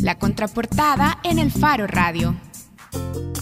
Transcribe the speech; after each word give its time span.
La 0.00 0.16
contraportada 0.16 1.18
en 1.24 1.38
el 1.38 1.50
Faro 1.50 1.86
Radio. 1.86 2.36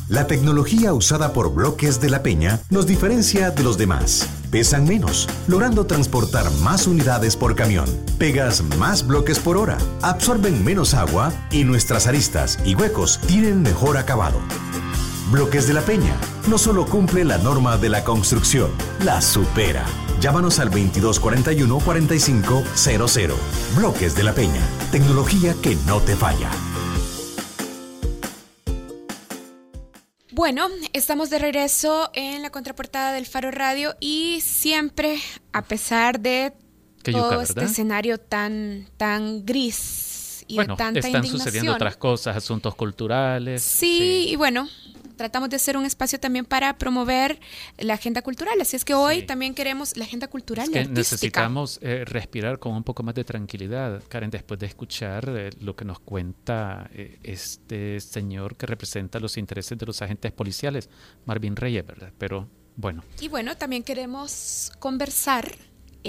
La 0.09 0.27
tecnología 0.27 0.95
usada 0.95 1.33
por 1.33 1.53
bloques 1.53 2.01
de 2.01 2.09
la 2.09 2.23
Peña 2.23 2.61
nos 2.71 2.87
diferencia 2.87 3.51
de 3.51 3.63
los 3.63 3.77
demás. 3.77 4.27
Pesan 4.51 4.87
menos, 4.87 5.29
logrando 5.49 5.87
transportar 5.87 6.51
más 6.63 6.87
unidades 6.87 7.37
por 7.37 7.57
camión. 7.57 7.85
Pegas 8.19 8.63
más 8.79 9.07
bloques 9.07 9.39
por 9.39 9.57
hora, 9.57 9.77
absorben 10.01 10.65
menos 10.65 10.95
agua 10.95 11.33
y 11.51 11.65
nuestras 11.65 12.07
aristas 12.07 12.59
y 12.65 12.75
huecos 12.75 13.21
tienen 13.27 13.63
mejor 13.63 13.99
acabado. 13.99 14.41
Bloques 15.31 15.67
de 15.67 15.75
la 15.75 15.83
Peña 15.83 16.15
no 16.49 16.57
solo 16.57 16.87
cumple 16.87 17.25
la 17.25 17.37
norma 17.39 17.77
de 17.77 17.91
la 17.91 18.03
construcción, 18.05 18.71
la 19.05 19.21
supera. 19.21 19.85
Llámanos 20.27 20.59
al 20.59 20.73
2241-4500. 20.73 23.37
Bloques 23.77 24.17
de 24.17 24.25
la 24.25 24.35
Peña, 24.35 24.69
tecnología 24.91 25.55
que 25.63 25.77
no 25.87 26.01
te 26.01 26.17
falla. 26.17 26.51
Bueno, 30.33 30.67
estamos 30.93 31.31
de 31.31 31.39
regreso 31.39 32.11
en 32.13 32.43
la 32.43 32.51
contraportada 32.51 33.13
del 33.13 33.27
Faro 33.27 33.53
Radio 33.53 33.95
y 34.01 34.41
siempre, 34.41 35.21
a 35.53 35.63
pesar 35.63 36.19
de 36.19 36.55
todo 37.05 37.41
este 37.41 37.63
escenario 37.63 38.19
tan, 38.19 38.89
tan 38.97 39.47
gris 39.47 40.45
y 40.49 40.57
bueno, 40.57 40.75
de 40.75 40.79
tanta 40.79 41.07
están 41.07 41.25
sucediendo 41.25 41.73
otras 41.73 41.97
cosas, 41.97 42.37
asuntos 42.37 42.75
culturales. 42.75 43.63
sí, 43.63 44.27
y 44.29 44.35
bueno, 44.35 44.69
tratamos 45.17 45.51
de 45.51 45.57
hacer 45.57 45.77
un 45.77 45.85
espacio 45.85 46.21
también 46.21 46.45
para 46.45 46.77
promover 46.79 47.41
la 47.79 47.95
agenda 47.95 48.23
cultural. 48.23 48.61
Así 48.61 48.77
es 48.77 48.85
que 48.85 48.95
hoy 48.95 49.23
también 49.23 49.55
queremos 49.55 49.97
la 49.97 50.05
agenda 50.05 50.29
cultural. 50.29 50.67
Es 50.67 50.71
que 50.71 50.93
necesitamos 50.93 51.79
eh, 51.83 52.05
respirar 52.05 52.59
con 52.59 52.75
un 52.75 52.85
poco 52.85 53.03
más 53.03 53.15
de 53.15 53.25
tranquilidad, 53.25 54.03
Karen, 54.09 54.31
después 54.31 54.61
de 54.61 54.67
escuchar 54.67 55.29
eh, 55.29 55.51
lo 55.61 55.75
que 55.75 55.85
nos 55.85 55.99
cuenta 56.01 56.89
eh, 56.93 57.19
este 57.23 58.01
señor 58.01 58.57
que 58.57 58.67
representa 58.67 59.19
los 59.19 59.37
intereses 59.37 59.77
de 59.79 59.87
los 59.87 60.03
agentes 60.03 60.33
policiales, 60.33 60.89
Marvin 61.25 61.57
Reyes, 61.57 61.87
¿verdad? 61.87 62.13
Pero 62.19 62.49
bueno. 62.77 63.03
Y 63.21 63.29
bueno, 63.29 63.57
también 63.57 63.83
queremos 63.83 64.73
conversar 64.79 65.57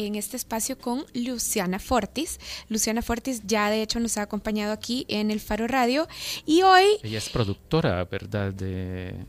en 0.05 0.15
este 0.15 0.37
espacio 0.37 0.77
con 0.77 1.05
Luciana 1.13 1.79
Fortis. 1.79 2.39
Luciana 2.69 3.01
Fortis 3.01 3.41
ya 3.45 3.69
de 3.69 3.81
hecho 3.81 3.99
nos 3.99 4.17
ha 4.17 4.23
acompañado 4.23 4.71
aquí 4.71 5.05
en 5.09 5.31
el 5.31 5.39
Faro 5.39 5.67
Radio 5.67 6.07
y 6.45 6.61
hoy... 6.61 6.85
Ella 7.03 7.17
es 7.17 7.29
productora, 7.29 8.03
¿verdad? 8.05 8.53
De, 8.53 9.25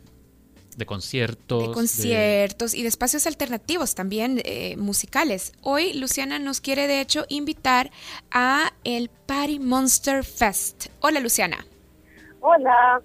de 0.76 0.86
conciertos. 0.86 1.68
De 1.68 1.74
conciertos 1.74 2.74
y 2.74 2.82
de 2.82 2.88
espacios 2.88 3.26
alternativos 3.26 3.94
también 3.94 4.40
eh, 4.44 4.76
musicales. 4.76 5.52
Hoy 5.62 5.94
Luciana 5.94 6.38
nos 6.38 6.60
quiere 6.60 6.86
de 6.86 7.00
hecho 7.00 7.24
invitar 7.28 7.90
a 8.30 8.72
el 8.84 9.08
Party 9.08 9.58
Monster 9.58 10.22
Fest. 10.22 10.86
Hola 11.00 11.20
Luciana. 11.20 11.64
Hola. 12.40 13.02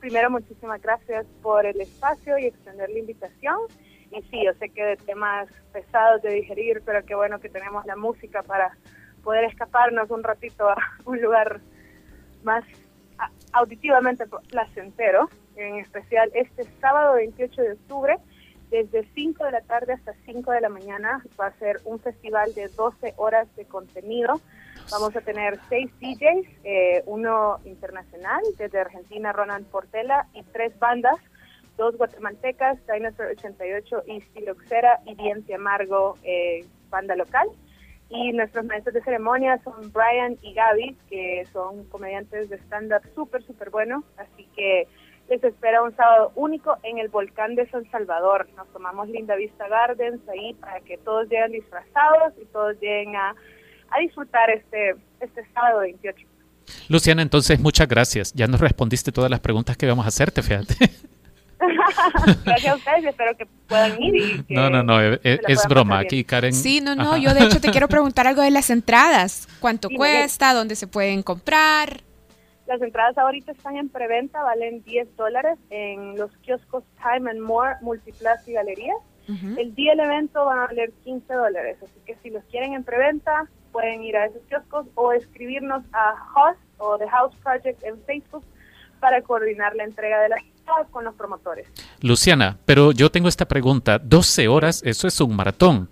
Primero 0.00 0.30
muchísimas 0.30 0.82
gracias 0.82 1.24
por 1.42 1.64
el 1.64 1.80
espacio 1.80 2.36
y 2.38 2.46
extender 2.46 2.90
la 2.90 2.98
invitación. 2.98 3.56
Y 4.16 4.22
sí, 4.30 4.44
yo 4.44 4.52
sé 4.54 4.68
que 4.68 4.84
de 4.84 4.96
temas 4.96 5.48
pesados 5.72 6.22
de 6.22 6.30
digerir, 6.30 6.82
pero 6.84 7.04
qué 7.04 7.14
bueno 7.14 7.40
que 7.40 7.48
tenemos 7.48 7.84
la 7.84 7.96
música 7.96 8.42
para 8.42 8.76
poder 9.24 9.44
escaparnos 9.44 10.10
un 10.10 10.22
ratito 10.22 10.68
a 10.68 10.76
un 11.04 11.20
lugar 11.20 11.60
más 12.44 12.64
auditivamente 13.52 14.24
placentero, 14.50 15.28
en 15.56 15.76
especial 15.76 16.30
este 16.34 16.64
sábado 16.80 17.14
28 17.14 17.62
de 17.62 17.72
octubre, 17.72 18.18
desde 18.70 19.04
5 19.14 19.44
de 19.44 19.52
la 19.52 19.60
tarde 19.62 19.92
hasta 19.94 20.14
5 20.26 20.50
de 20.50 20.60
la 20.60 20.68
mañana, 20.68 21.24
va 21.40 21.46
a 21.46 21.58
ser 21.58 21.80
un 21.84 21.98
festival 22.00 22.54
de 22.54 22.68
12 22.68 23.14
horas 23.16 23.48
de 23.56 23.64
contenido. 23.64 24.40
Vamos 24.90 25.14
a 25.16 25.20
tener 25.20 25.58
seis 25.68 25.90
DJs, 26.00 26.46
eh, 26.64 27.02
uno 27.06 27.58
internacional, 27.64 28.42
desde 28.58 28.80
Argentina, 28.80 29.32
Ronan 29.32 29.64
Portela, 29.64 30.26
y 30.34 30.42
tres 30.42 30.78
bandas 30.78 31.16
dos 31.76 31.96
guatemaltecas, 31.96 32.78
Dinosaur 32.86 33.30
88 33.30 34.02
y 34.06 34.20
Stiloxera 34.20 35.00
y 35.06 35.14
Diente 35.14 35.54
Amargo, 35.54 36.16
eh, 36.22 36.64
banda 36.90 37.16
local. 37.16 37.48
Y 38.10 38.32
nuestros 38.32 38.64
maestros 38.64 38.94
de 38.94 39.02
ceremonia 39.02 39.60
son 39.64 39.92
Brian 39.92 40.38
y 40.42 40.54
Gaby, 40.54 40.96
que 41.08 41.46
son 41.52 41.84
comediantes 41.84 42.48
de 42.48 42.56
stand-up 42.58 43.02
súper, 43.14 43.42
súper 43.42 43.70
buenos. 43.70 44.04
Así 44.16 44.46
que 44.54 44.86
les 45.28 45.42
espera 45.42 45.82
un 45.82 45.96
sábado 45.96 46.30
único 46.34 46.76
en 46.82 46.98
el 46.98 47.08
volcán 47.08 47.54
de 47.54 47.68
San 47.70 47.90
Salvador. 47.90 48.46
Nos 48.56 48.68
tomamos 48.68 49.08
Linda 49.08 49.34
Vista 49.36 49.66
Gardens 49.68 50.20
ahí 50.28 50.54
para 50.54 50.80
que 50.80 50.98
todos 50.98 51.28
lleguen 51.28 51.52
disfrazados 51.52 52.34
y 52.40 52.44
todos 52.46 52.78
lleguen 52.80 53.16
a, 53.16 53.34
a 53.90 54.00
disfrutar 54.00 54.50
este, 54.50 54.94
este 55.20 55.44
sábado 55.52 55.80
28. 55.80 56.26
Luciana, 56.88 57.22
entonces 57.22 57.58
muchas 57.58 57.88
gracias. 57.88 58.32
Ya 58.34 58.46
nos 58.46 58.60
respondiste 58.60 59.12
todas 59.12 59.30
las 59.30 59.40
preguntas 59.40 59.76
que 59.76 59.86
íbamos 59.86 60.04
a 60.04 60.08
hacerte, 60.08 60.42
fíjate. 60.42 60.74
Gracias 62.44 62.72
a 62.72 62.76
ustedes, 62.76 63.04
espero 63.04 63.36
que 63.36 63.46
puedan 63.66 64.02
ir. 64.02 64.44
Y 64.48 64.54
no, 64.54 64.70
no, 64.70 64.82
no, 64.82 65.00
e, 65.00 65.20
e, 65.22 65.40
es, 65.48 65.66
broma. 65.68 65.98
Aquí 65.98 66.24
Karen. 66.24 66.52
Sí, 66.52 66.80
no, 66.80 66.94
no, 66.94 67.16
yo 67.16 67.34
de 67.34 67.44
hecho 67.44 67.60
te 67.60 67.70
quiero 67.70 67.88
preguntar 67.88 68.26
algo 68.26 68.42
de 68.42 68.50
las 68.50 68.70
entradas. 68.70 69.48
¿Cuánto 69.60 69.88
cuesta? 69.90 70.52
¿Dónde 70.52 70.76
se 70.76 70.86
pueden 70.86 71.22
comprar? 71.22 72.02
Las 72.66 72.80
entradas 72.80 73.18
ahorita 73.18 73.52
están 73.52 73.76
en 73.76 73.90
preventa, 73.90 74.42
valen 74.42 74.82
10 74.84 75.16
dólares 75.16 75.58
en 75.70 76.16
los 76.16 76.30
kioscos 76.38 76.82
Time 76.96 77.30
and 77.30 77.40
More, 77.40 77.74
Multiplaza 77.82 78.42
y 78.50 78.54
Galerías. 78.54 78.96
El 79.56 79.74
día 79.74 79.92
del 79.92 80.00
evento 80.00 80.44
van 80.44 80.58
a 80.58 80.66
valer 80.66 80.92
15 81.02 81.32
dólares, 81.32 81.78
así 81.82 81.98
que 82.04 82.14
si 82.22 82.28
los 82.28 82.44
quieren 82.44 82.74
en 82.74 82.84
preventa, 82.84 83.48
pueden 83.72 84.02
ir 84.02 84.18
a 84.18 84.26
esos 84.26 84.42
kioscos 84.48 84.86
o 84.96 85.12
escribirnos 85.12 85.82
a 85.94 86.14
Host 86.34 86.60
o 86.76 86.98
The 86.98 87.08
House 87.08 87.34
Project 87.42 87.82
en 87.84 87.98
Facebook 88.04 88.44
para 89.00 89.22
coordinar 89.22 89.74
la 89.76 89.84
entrega 89.84 90.20
de 90.20 90.28
las 90.28 90.40
con 90.90 91.04
los 91.04 91.14
promotores. 91.14 91.66
Luciana, 92.00 92.58
pero 92.64 92.92
yo 92.92 93.10
tengo 93.10 93.28
esta 93.28 93.46
pregunta. 93.46 93.98
12 93.98 94.48
horas, 94.48 94.82
eso 94.84 95.06
es 95.06 95.20
un 95.20 95.36
maratón. 95.36 95.88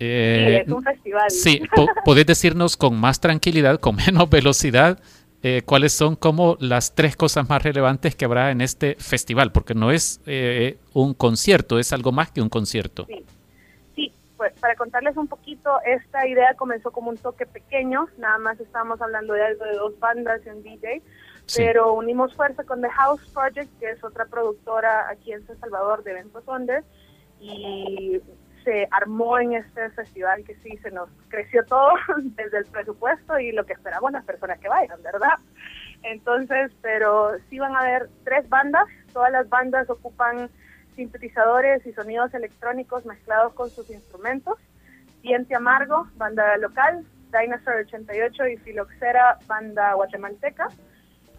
Eh, 0.00 0.62
sí, 0.64 0.70
es 0.70 0.76
un 0.76 0.82
festival. 0.82 1.30
Sí, 1.30 1.62
¿podés 2.04 2.26
decirnos 2.26 2.76
con 2.76 2.98
más 2.98 3.20
tranquilidad, 3.20 3.80
con 3.80 3.96
menos 3.96 4.30
velocidad, 4.30 5.00
eh, 5.42 5.62
cuáles 5.64 5.92
son 5.92 6.16
como 6.16 6.56
las 6.60 6.94
tres 6.94 7.16
cosas 7.16 7.48
más 7.48 7.62
relevantes 7.62 8.14
que 8.14 8.24
habrá 8.24 8.50
en 8.50 8.60
este 8.60 8.96
festival? 8.96 9.52
Porque 9.52 9.74
no 9.74 9.90
es 9.90 10.20
eh, 10.26 10.78
un 10.92 11.14
concierto, 11.14 11.78
es 11.78 11.92
algo 11.92 12.12
más 12.12 12.30
que 12.30 12.40
un 12.40 12.48
concierto. 12.48 13.06
Sí. 13.06 13.24
sí, 13.96 14.12
pues 14.36 14.52
para 14.60 14.76
contarles 14.76 15.16
un 15.16 15.26
poquito, 15.26 15.80
esta 15.84 16.26
idea 16.28 16.54
comenzó 16.54 16.90
como 16.92 17.10
un 17.10 17.16
toque 17.16 17.46
pequeño, 17.46 18.08
nada 18.18 18.38
más 18.38 18.60
estábamos 18.60 19.00
hablando 19.00 19.34
de 19.34 19.44
algo 19.44 19.64
de 19.64 19.74
dos 19.74 19.98
bandas 19.98 20.40
y 20.46 20.50
un 20.50 20.62
DJ, 20.62 21.02
pero 21.56 21.94
unimos 21.94 22.34
fuerza 22.34 22.64
con 22.64 22.80
The 22.82 22.90
House 22.90 23.22
Project, 23.32 23.70
que 23.78 23.90
es 23.90 24.04
otra 24.04 24.26
productora 24.26 25.08
aquí 25.08 25.32
en 25.32 25.46
San 25.46 25.58
Salvador 25.58 26.02
de 26.02 26.12
eventos 26.12 26.44
Under, 26.46 26.84
y 27.40 28.20
se 28.64 28.86
armó 28.90 29.38
en 29.38 29.54
este 29.54 29.90
festival 29.90 30.44
que 30.44 30.54
sí 30.56 30.76
se 30.82 30.90
nos 30.90 31.08
creció 31.28 31.64
todo 31.64 31.90
desde 32.18 32.58
el 32.58 32.66
presupuesto 32.66 33.38
y 33.38 33.52
lo 33.52 33.64
que 33.64 33.72
esperamos 33.72 34.12
las 34.12 34.24
personas 34.24 34.58
que 34.58 34.68
vayan, 34.68 35.02
¿verdad? 35.02 35.38
Entonces, 36.02 36.72
pero 36.82 37.32
sí 37.48 37.58
van 37.58 37.74
a 37.76 37.80
haber 37.80 38.08
tres 38.24 38.48
bandas, 38.48 38.86
todas 39.12 39.32
las 39.32 39.48
bandas 39.48 39.88
ocupan 39.88 40.50
sintetizadores 40.96 41.86
y 41.86 41.92
sonidos 41.92 42.34
electrónicos 42.34 43.06
mezclados 43.06 43.54
con 43.54 43.70
sus 43.70 43.88
instrumentos. 43.90 44.58
Diente 45.22 45.54
Amargo, 45.54 46.08
banda 46.16 46.56
local, 46.58 47.06
Dinosaur 47.32 47.76
88 47.86 48.48
y 48.48 48.56
Filoxera, 48.58 49.38
banda 49.46 49.94
guatemalteca. 49.94 50.68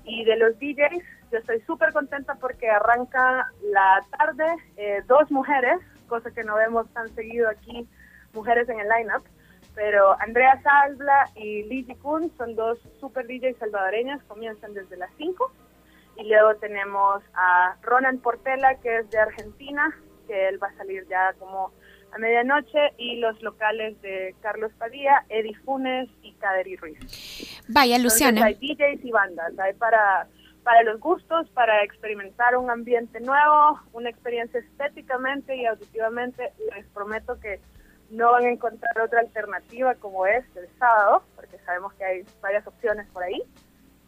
Y 0.10 0.24
de 0.24 0.38
los 0.38 0.58
DJs, 0.58 1.04
yo 1.32 1.38
estoy 1.38 1.62
súper 1.62 1.94
contenta 1.94 2.34
porque 2.34 2.68
arranca 2.68 3.48
la 3.62 4.04
tarde 4.18 4.56
eh, 4.76 5.04
dos 5.08 5.30
mujeres, 5.30 5.80
cosa 6.08 6.32
que 6.32 6.44
no 6.44 6.56
vemos 6.56 6.92
tan 6.94 7.14
seguido 7.14 7.48
aquí, 7.48 7.88
mujeres 8.34 8.68
en 8.70 8.80
el 8.80 8.88
lineup. 8.90 9.24
Pero 9.76 10.20
Andrea 10.20 10.60
Salbla 10.64 11.30
y 11.36 11.62
Lizzie 11.66 11.96
Kuhn 11.98 12.32
son 12.38 12.56
dos 12.56 12.80
super 13.00 13.28
DJs 13.28 13.58
salvadoreñas, 13.60 14.24
comienzan 14.24 14.74
desde 14.74 14.98
las 14.98 15.12
5. 15.18 15.52
Y 16.18 16.28
luego 16.28 16.56
tenemos 16.56 17.22
a 17.36 17.78
Ronan 17.84 18.18
Portela, 18.18 18.80
que 18.80 18.98
es 18.98 19.10
de 19.12 19.20
Argentina, 19.20 19.96
que 20.26 20.48
él 20.48 20.62
va 20.62 20.70
a 20.70 20.78
salir 20.78 21.06
ya 21.08 21.34
como 21.38 21.72
a 22.12 22.18
medianoche, 22.18 22.94
y 22.98 23.18
los 23.18 23.42
locales 23.42 24.00
de 24.02 24.36
Carlos 24.42 24.72
Padilla, 24.78 25.26
Eddie 25.30 25.56
Funes 25.66 26.10
y 26.22 26.34
Kaderi 26.34 26.76
Ruiz. 26.76 26.98
Vaya, 27.68 27.98
Luciana. 28.00 28.46
hay 28.46 28.56
DJs 28.56 29.06
y 29.06 29.12
bandas, 29.12 29.58
hay 29.60 29.74
para, 29.74 30.28
para 30.64 30.84
los 30.84 31.00
gustos, 31.00 31.50
para 31.50 31.84
experimentar 31.84 32.58
un 32.58 32.70
ambiente 32.70 33.20
nuevo, 33.20 33.80
una 33.94 34.10
experiencia 34.10 34.60
estéticamente 34.60 35.56
y 35.56 35.66
auditivamente. 35.66 36.52
Les 36.76 36.86
prometo 36.88 37.40
que 37.40 37.60
no 38.10 38.32
van 38.32 38.46
a 38.46 38.50
encontrar 38.50 39.00
otra 39.02 39.20
alternativa 39.20 39.96
como 39.96 40.26
es 40.26 40.46
el 40.56 40.68
sábado, 40.80 41.24
porque 41.36 41.58
sabemos 41.66 41.94
que 41.94 42.06
hay 42.06 42.26
varias 42.42 42.66
opciones 42.66 43.08
por 43.14 43.24
ahí, 43.24 43.42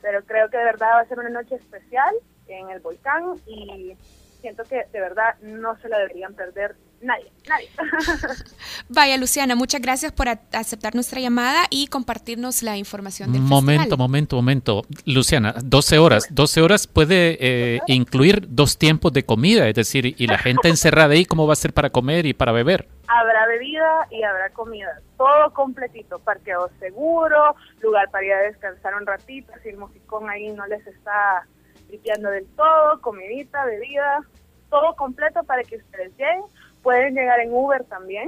pero 0.02 0.24
creo 0.26 0.50
que 0.50 0.58
de 0.58 0.66
verdad 0.66 0.96
va 0.96 1.00
a 1.02 1.08
ser 1.08 1.20
una 1.20 1.30
noche 1.30 1.56
especial 1.56 2.16
en 2.48 2.70
el 2.70 2.80
volcán 2.80 3.36
y 3.46 3.96
siento 4.42 4.64
que 4.64 4.84
de 4.92 5.00
verdad 5.00 5.36
no 5.42 5.78
se 5.80 5.90
la 5.90 6.00
deberían 6.00 6.34
perder 6.34 6.76
nadie, 7.02 7.32
nadie. 7.48 7.70
Vaya, 8.90 9.18
Luciana, 9.18 9.56
muchas 9.56 9.82
gracias 9.82 10.12
por 10.12 10.28
aceptar 10.30 10.96
nuestra 10.96 11.20
llamada 11.20 11.64
y 11.70 11.88
compartirnos 11.88 12.64
la 12.64 12.78
información 12.78 13.32
del 13.32 13.42
Momento, 13.42 13.98
momento, 13.98 14.36
momento. 14.36 14.82
Luciana, 15.06 15.54
12 15.64 15.98
horas. 16.00 16.28
12 16.30 16.62
horas 16.62 16.88
puede 16.88 17.38
eh, 17.40 17.80
incluir 17.88 18.46
dos 18.50 18.78
tiempos 18.78 19.14
de 19.14 19.24
comida, 19.24 19.68
es 19.68 19.76
decir, 19.76 20.16
y 20.18 20.28
la 20.28 20.38
gente 20.38 20.70
encerrada 20.70 21.14
ahí, 21.14 21.26
¿cómo 21.26 21.48
va 21.48 21.54
a 21.54 21.58
ser 21.58 21.74
para 21.74 21.90
comer 21.90 22.26
y 22.26 22.34
para 22.34 22.52
beber? 22.52 22.88
Habrá 23.08 23.46
bebida 23.48 24.08
y 24.10 24.24
habrá 24.24 24.50
comida, 24.52 25.02
todo 25.18 25.54
completito, 25.54 26.20
parqueo 26.20 26.70
seguro, 26.80 27.56
lugar 27.82 28.10
para 28.10 28.26
ir 28.26 28.34
a 28.34 28.42
descansar 28.44 28.96
un 28.96 29.06
ratito, 29.06 29.52
si 29.64 29.70
el 29.70 29.78
musicón 29.78 30.30
ahí 30.30 30.50
no 30.52 30.66
les 30.68 30.86
está 30.88 31.46
limpiando 31.92 32.30
del 32.30 32.48
todo, 32.56 33.00
comidita, 33.02 33.66
bebida, 33.66 34.22
todo 34.70 34.96
completo 34.96 35.44
para 35.44 35.64
que 35.64 35.78
ustedes 35.78 36.12
lleguen 36.18 36.44
Pueden 36.82 37.14
llegar 37.14 37.40
en 37.40 37.54
Uber 37.54 37.84
también. 37.86 38.28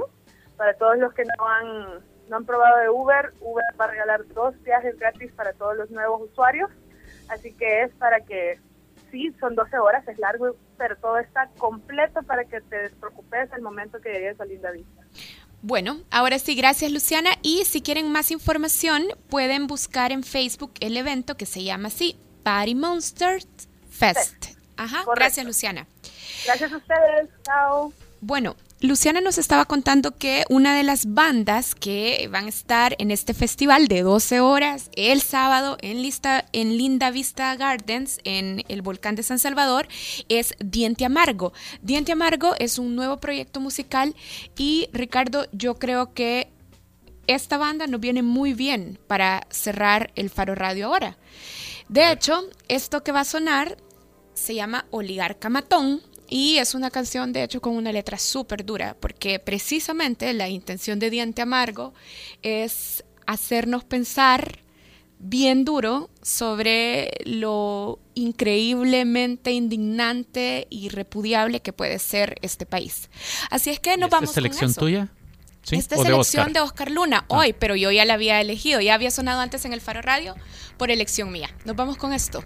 Para 0.56 0.74
todos 0.74 0.96
los 0.98 1.12
que 1.12 1.24
no 1.24 1.48
han, 1.48 2.04
no 2.28 2.36
han 2.36 2.44
probado 2.44 2.78
de 2.78 2.88
Uber, 2.88 3.32
Uber 3.40 3.64
va 3.80 3.86
a 3.86 3.88
regalar 3.88 4.26
dos 4.28 4.54
viajes 4.62 4.96
gratis 4.98 5.32
para 5.32 5.52
todos 5.54 5.76
los 5.76 5.90
nuevos 5.90 6.30
usuarios. 6.30 6.70
Así 7.28 7.52
que 7.52 7.82
es 7.82 7.92
para 7.94 8.20
que, 8.20 8.60
sí, 9.10 9.34
son 9.40 9.56
12 9.56 9.78
horas, 9.78 10.06
es 10.06 10.18
largo, 10.18 10.54
pero 10.78 10.96
todo 10.96 11.18
está 11.18 11.48
completo 11.58 12.22
para 12.22 12.44
que 12.44 12.60
te 12.60 12.76
despreocupes 12.76 13.52
el 13.52 13.62
momento 13.62 14.00
que 14.00 14.12
llegues 14.12 14.40
a 14.40 14.44
Linda 14.44 14.70
Vista. 14.70 15.02
Bueno, 15.62 15.96
ahora 16.10 16.38
sí, 16.38 16.54
gracias 16.54 16.92
Luciana. 16.92 17.30
Y 17.42 17.64
si 17.64 17.80
quieren 17.80 18.12
más 18.12 18.30
información, 18.30 19.04
pueden 19.28 19.66
buscar 19.66 20.12
en 20.12 20.22
Facebook 20.22 20.72
el 20.80 20.96
evento 20.96 21.36
que 21.36 21.46
se 21.46 21.64
llama 21.64 21.88
así, 21.88 22.16
Party 22.44 22.76
Monsters 22.76 23.48
Fest. 23.90 24.54
Ajá, 24.76 25.04
gracias 25.16 25.44
Luciana. 25.44 25.86
Gracias 26.44 26.72
a 26.72 26.76
ustedes, 26.76 27.30
chao. 27.44 27.92
Bueno, 28.20 28.54
Luciana 28.80 29.22
nos 29.22 29.38
estaba 29.38 29.64
contando 29.64 30.16
que 30.18 30.44
una 30.50 30.76
de 30.76 30.82
las 30.82 31.14
bandas 31.14 31.74
que 31.74 32.28
van 32.30 32.46
a 32.46 32.48
estar 32.50 32.94
en 32.98 33.10
este 33.10 33.32
festival 33.32 33.88
de 33.88 34.02
12 34.02 34.40
horas 34.40 34.90
el 34.94 35.22
sábado 35.22 35.78
en, 35.80 36.02
Lista, 36.02 36.44
en 36.52 36.76
Linda 36.76 37.10
Vista 37.10 37.56
Gardens, 37.56 38.20
en 38.24 38.62
el 38.68 38.82
volcán 38.82 39.14
de 39.14 39.22
San 39.22 39.38
Salvador, 39.38 39.88
es 40.28 40.54
Diente 40.58 41.06
Amargo. 41.06 41.54
Diente 41.80 42.12
Amargo 42.12 42.54
es 42.58 42.78
un 42.78 42.94
nuevo 42.94 43.18
proyecto 43.18 43.58
musical 43.58 44.14
y 44.58 44.90
Ricardo, 44.92 45.46
yo 45.52 45.78
creo 45.78 46.12
que 46.12 46.50
esta 47.26 47.56
banda 47.56 47.86
nos 47.86 48.00
viene 48.00 48.22
muy 48.22 48.52
bien 48.52 48.98
para 49.06 49.46
cerrar 49.48 50.12
el 50.14 50.28
Faro 50.28 50.54
Radio 50.54 50.88
ahora. 50.88 51.16
De 51.88 52.10
hecho, 52.10 52.48
esto 52.68 53.02
que 53.02 53.12
va 53.12 53.20
a 53.20 53.24
sonar 53.24 53.76
se 54.34 54.54
llama 54.54 54.86
Oligarca 54.90 55.48
Matón 55.48 56.02
y 56.28 56.56
es 56.56 56.74
una 56.74 56.90
canción, 56.90 57.32
de 57.32 57.44
hecho, 57.44 57.60
con 57.60 57.76
una 57.76 57.92
letra 57.92 58.18
súper 58.18 58.64
dura, 58.64 58.96
porque 58.98 59.38
precisamente 59.38 60.32
la 60.32 60.48
intención 60.48 60.98
de 60.98 61.10
Diente 61.10 61.42
Amargo 61.42 61.92
es 62.42 63.04
hacernos 63.26 63.84
pensar 63.84 64.60
bien 65.18 65.64
duro 65.64 66.10
sobre 66.22 67.12
lo 67.24 67.98
increíblemente 68.14 69.52
indignante 69.52 70.66
y 70.70 70.88
repudiable 70.88 71.60
que 71.60 71.72
puede 71.72 71.98
ser 71.98 72.36
este 72.42 72.66
país. 72.66 73.08
Así 73.50 73.70
es 73.70 73.80
que 73.80 73.96
nos 73.96 74.10
vamos 74.10 74.30
¿Esta 74.30 74.40
selección 74.40 74.74
tuya? 74.74 75.08
¿Sí? 75.64 75.76
Esta 75.76 75.96
selección 75.96 76.52
de 76.52 76.60
Oscar, 76.60 76.90
Luna, 76.90 77.24
ah. 77.28 77.38
hoy, 77.38 77.52
pero 77.52 77.74
yo 77.74 77.90
ya 77.90 78.04
la 78.04 78.14
había 78.14 78.40
elegido, 78.40 78.80
ya 78.80 78.94
había 78.94 79.10
sonado 79.10 79.40
antes 79.40 79.64
en 79.64 79.72
el 79.72 79.80
Faro 79.80 80.02
Radio 80.02 80.34
por 80.76 80.90
elección 80.90 81.32
mía. 81.32 81.50
Nos 81.64 81.74
vamos 81.74 81.96
con 81.96 82.12
esto. 82.12 82.44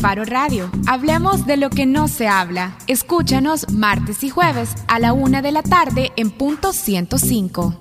Faro 0.00 0.24
Radio. 0.24 0.70
Hablemos 0.86 1.44
de 1.44 1.58
lo 1.58 1.68
que 1.68 1.84
no 1.84 2.08
se 2.08 2.26
habla. 2.26 2.74
Escúchanos 2.86 3.70
martes 3.70 4.24
y 4.24 4.30
jueves 4.30 4.74
a 4.88 4.98
la 4.98 5.12
una 5.12 5.42
de 5.42 5.52
la 5.52 5.62
tarde 5.62 6.10
en 6.16 6.30
punto 6.30 6.72
105. 6.72 7.74